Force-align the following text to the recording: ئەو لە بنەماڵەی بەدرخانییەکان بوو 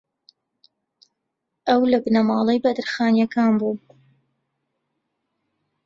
ئەو 1.67 1.81
لە 1.91 1.97
بنەماڵەی 2.03 2.63
بەدرخانییەکان 2.65 3.51
بوو 3.59 3.75